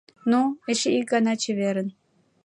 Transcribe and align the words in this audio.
—Ну, 0.31 0.39
эше 0.71 0.89
ик 0.99 1.05
гана 1.13 1.33
чеверын! 1.41 1.87